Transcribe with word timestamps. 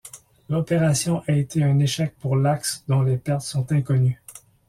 L'opération 0.49 1.21
a 1.27 1.33
été 1.33 1.61
un 1.61 1.77
échec 1.77 2.15
pour 2.19 2.35
l'Axe 2.35 2.83
dont 2.87 3.03
les 3.03 3.17
pertes 3.17 3.41
sont 3.43 3.71
inconnues. 3.71 4.19